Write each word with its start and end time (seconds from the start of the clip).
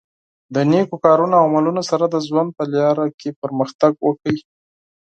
د 0.53 0.55
نېکو 0.71 0.95
کارونو 1.05 1.33
او 1.37 1.45
عملونو 1.49 1.81
سره 1.89 2.05
د 2.09 2.15
ژوند 2.27 2.49
په 2.57 2.63
لاره 2.73 3.05
کې 3.19 3.29
پرمختګ 3.41 3.93
وکړئ. 4.07 4.37